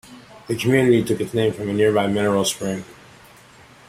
[0.47, 2.85] The community took its name from a nearby mineral spring.